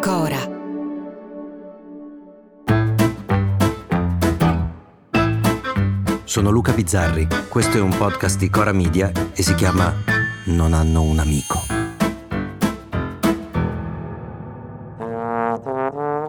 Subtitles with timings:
[0.00, 0.38] Cora.
[6.24, 9.92] Sono Luca Bizzarri, questo è un podcast di Cora Media e si chiama
[10.46, 11.64] Non hanno un amico.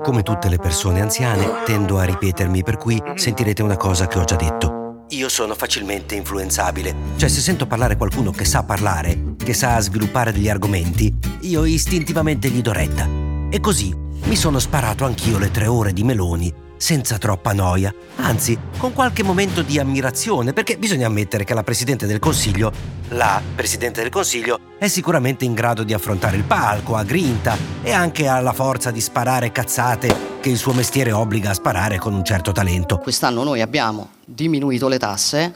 [0.04, 4.24] Come tutte le persone anziane, tendo a ripetermi, per cui sentirete una cosa che ho
[4.24, 4.77] già detto.
[5.12, 10.34] Io sono facilmente influenzabile, cioè se sento parlare qualcuno che sa parlare, che sa sviluppare
[10.34, 13.08] degli argomenti, io istintivamente gli do retta.
[13.50, 18.60] E così mi sono sparato anch'io le tre ore di Meloni senza troppa noia, anzi
[18.78, 22.74] con qualche momento di ammirazione, perché bisogna ammettere che la Presidente del Consiglio,
[23.10, 27.94] la Presidente del Consiglio, è sicuramente in grado di affrontare il palco, a grinta e
[27.94, 32.14] anche ha la forza di sparare cazzate che il suo mestiere obbliga a sparare con
[32.14, 33.00] un certo talento.
[33.00, 35.54] Quest'anno noi abbiamo diminuito le tasse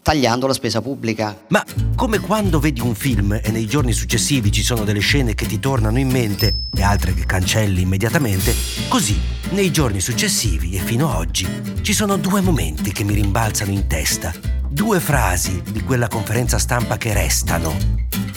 [0.00, 1.36] tagliando la spesa pubblica.
[1.48, 1.64] Ma
[1.96, 5.58] come quando vedi un film e nei giorni successivi ci sono delle scene che ti
[5.58, 8.54] tornano in mente e altre che cancelli immediatamente,
[8.88, 11.46] così nei giorni successivi e fino a oggi
[11.82, 14.32] ci sono due momenti che mi rimbalzano in testa,
[14.68, 17.76] due frasi di quella conferenza stampa che restano,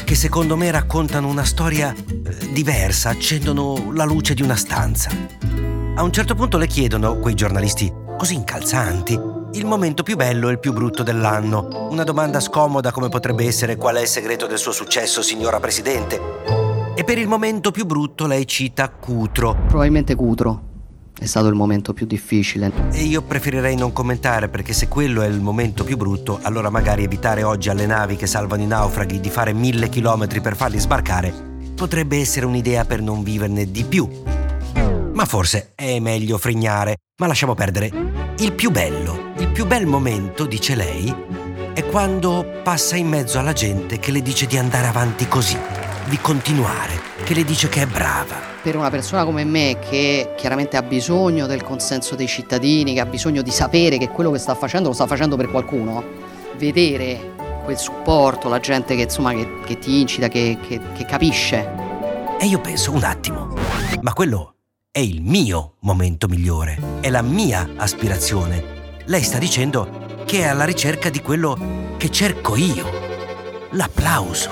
[0.03, 5.54] che secondo me raccontano una storia eh, diversa, accendono la luce di una stanza.
[5.97, 9.17] A un certo punto le chiedono, quei giornalisti così incalzanti,
[9.53, 11.87] il momento più bello e il più brutto dell'anno.
[11.89, 16.19] Una domanda scomoda come potrebbe essere qual è il segreto del suo successo, signora Presidente.
[16.95, 19.55] E per il momento più brutto lei cita Cutro.
[19.67, 20.63] Probabilmente Cutro.
[21.17, 22.73] È stato il momento più difficile.
[22.91, 27.05] E io preferirei non commentare perché se quello è il momento più brutto, allora magari
[27.05, 31.53] evitare oggi alle navi che salvano i naufraghi di fare mille chilometri per farli sbarcare
[31.75, 34.09] potrebbe essere un'idea per non viverne di più.
[35.15, 36.97] Ma forse è meglio frignare.
[37.21, 37.89] Ma lasciamo perdere.
[38.39, 41.13] Il più bello, il più bel momento, dice lei,
[41.73, 45.57] è quando passa in mezzo alla gente che le dice di andare avanti così,
[46.09, 48.35] di continuare, che le dice che è brava.
[48.61, 53.05] Per una persona come me che chiaramente ha bisogno del consenso dei cittadini, che ha
[53.05, 56.03] bisogno di sapere che quello che sta facendo lo sta facendo per qualcuno,
[56.57, 61.69] vedere quel supporto, la gente che insomma che, che ti incita, che, che, che capisce.
[62.37, 63.53] E io penso un attimo,
[64.01, 64.54] ma quello
[64.95, 69.01] è il mio momento migliore, è la mia aspirazione.
[69.07, 72.89] Lei sta dicendo che è alla ricerca di quello che cerco io,
[73.71, 74.49] l'applauso.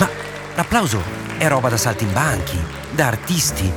[0.00, 0.08] Ma
[0.56, 1.00] l'applauso
[1.38, 2.58] è roba da saltimbanchi,
[2.90, 3.72] da artisti.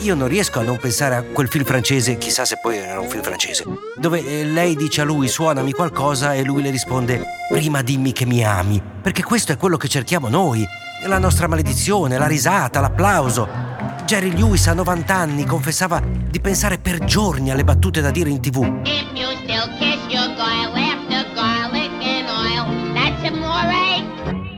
[0.00, 3.08] Io non riesco a non pensare a quel film francese, chissà se poi era un
[3.08, 7.80] film francese, dove eh, lei dice a lui suonami qualcosa e lui le risponde prima
[7.82, 10.66] dimmi che mi ami, perché questo è quello che cerchiamo noi,
[11.06, 13.71] la nostra maledizione, la risata, l'applauso.
[14.12, 18.42] Jerry Lewis a 90 anni confessava di pensare per giorni alle battute da dire in
[18.42, 18.82] tv.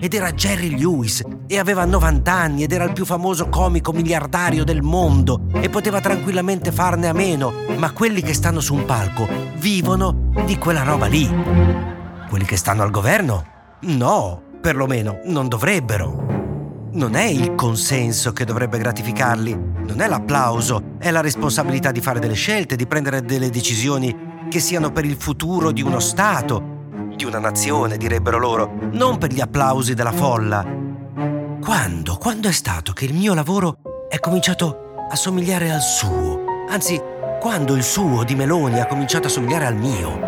[0.00, 4.64] Ed era Jerry Lewis e aveva 90 anni ed era il più famoso comico miliardario
[4.64, 9.28] del mondo e poteva tranquillamente farne a meno, ma quelli che stanno su un palco
[9.58, 11.32] vivono di quella roba lì.
[12.28, 13.46] Quelli che stanno al governo?
[13.82, 16.33] No, perlomeno non dovrebbero
[16.94, 22.20] non è il consenso che dovrebbe gratificarli, non è l'applauso, è la responsabilità di fare
[22.20, 24.16] delle scelte, di prendere delle decisioni
[24.48, 26.72] che siano per il futuro di uno Stato,
[27.16, 30.64] di una nazione, direbbero loro, non per gli applausi della folla.
[31.60, 32.16] Quando?
[32.16, 33.78] Quando è stato che il mio lavoro
[34.08, 36.44] è cominciato a somigliare al suo?
[36.68, 37.00] Anzi,
[37.40, 40.18] quando il suo di Meloni ha cominciato a somigliare al mio?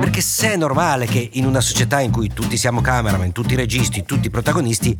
[0.00, 4.04] Perché se è normale che in una società in cui tutti siamo cameraman, tutti registi,
[4.04, 4.98] tutti protagonisti,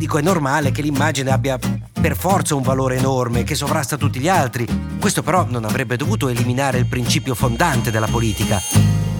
[0.00, 4.28] dico è normale che l'immagine abbia per forza un valore enorme che sovrasta tutti gli
[4.28, 4.66] altri.
[4.98, 8.58] Questo però non avrebbe dovuto eliminare il principio fondante della politica.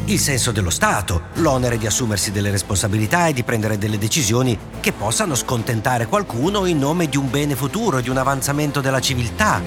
[0.07, 4.93] Il senso dello Stato, l'onere di assumersi delle responsabilità e di prendere delle decisioni che
[4.93, 9.61] possano scontentare qualcuno in nome di un bene futuro, di un avanzamento della civiltà.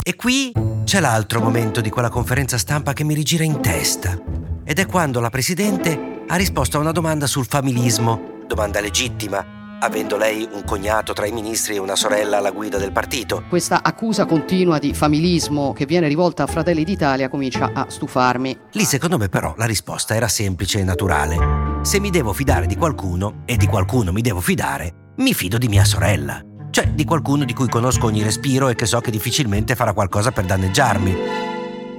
[0.00, 0.52] E qui
[0.84, 4.16] c'è l'altro momento di quella conferenza stampa che mi rigira in testa
[4.62, 10.16] ed è quando la Presidente ha risposto a una domanda sul familismo, domanda legittima, avendo
[10.16, 13.44] lei un cognato tra i ministri e una sorella alla guida del partito.
[13.48, 18.58] Questa accusa continua di familismo che viene rivolta a Fratelli d'Italia comincia a stufarmi.
[18.72, 21.80] Lì secondo me però la risposta era semplice e naturale.
[21.82, 25.68] Se mi devo fidare di qualcuno, e di qualcuno mi devo fidare, mi fido di
[25.68, 26.42] mia sorella.
[26.70, 30.30] Cioè di qualcuno di cui conosco ogni respiro e che so che difficilmente farà qualcosa
[30.30, 31.16] per danneggiarmi.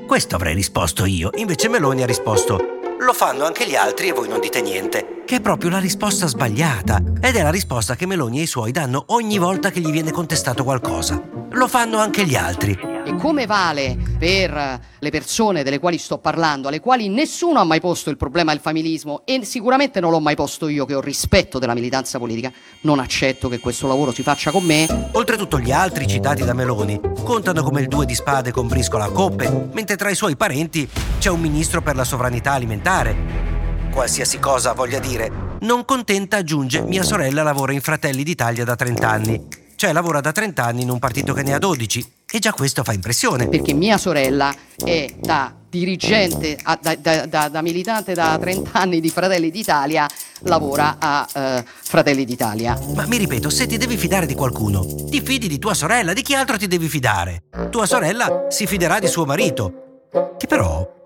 [0.05, 4.27] Questo avrei risposto io, invece Meloni ha risposto lo fanno anche gli altri e voi
[4.27, 5.23] non dite niente.
[5.25, 7.01] Che è proprio la risposta sbagliata.
[7.19, 10.11] Ed è la risposta che Meloni e i suoi danno ogni volta che gli viene
[10.11, 11.21] contestato qualcosa.
[11.51, 12.90] Lo fanno anche gli altri.
[13.03, 17.79] E come vale per le persone delle quali sto parlando, alle quali nessuno ha mai
[17.79, 21.57] posto il problema del familismo e sicuramente non l'ho mai posto io che ho rispetto
[21.57, 22.51] della militanza politica,
[22.81, 25.09] non accetto che questo lavoro si faccia con me.
[25.13, 29.09] Oltretutto gli altri citati da Meloni contano come il due di spade con briscola a
[29.09, 30.87] coppe, mentre tra i suoi parenti
[31.17, 33.49] c'è un ministro per la sovranità alimentare.
[33.91, 39.09] Qualsiasi cosa voglia dire, non contenta aggiunge mia sorella lavora in Fratelli d'Italia da 30
[39.09, 39.47] anni.
[39.75, 42.83] Cioè lavora da 30 anni in un partito che ne ha 12 e già questo
[42.83, 43.47] fa impressione.
[43.49, 49.09] Perché mia sorella è da dirigente, da, da, da, da militante da 30 anni di
[49.09, 50.07] Fratelli d'Italia,
[50.41, 52.77] lavora a uh, Fratelli d'Italia.
[52.93, 56.21] Ma mi ripeto, se ti devi fidare di qualcuno, ti fidi di tua sorella, di
[56.21, 57.43] chi altro ti devi fidare?
[57.69, 60.99] Tua sorella si fiderà di suo marito, che però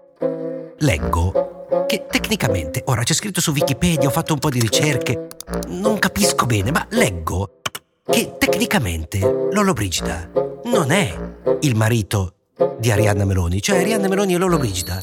[0.80, 5.28] leggo che tecnicamente, ora c'è scritto su Wikipedia, ho fatto un po' di ricerche,
[5.68, 7.62] non capisco bene, ma leggo
[8.04, 9.20] che tecnicamente
[9.52, 10.30] Lolo Brigida
[10.66, 11.16] non è
[11.62, 12.36] il marito
[12.80, 15.00] di Arianna Meloni, cioè Arianna Meloni e Lolo Brigida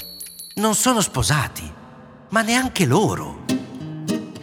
[0.54, 1.70] non sono sposati,
[2.30, 3.44] ma neanche loro.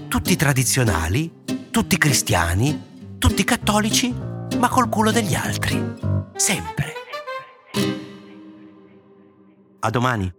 [0.07, 4.13] Tutti tradizionali, tutti cristiani, tutti cattolici,
[4.57, 5.95] ma col culo degli altri.
[6.35, 6.93] Sempre.
[9.81, 10.38] A domani.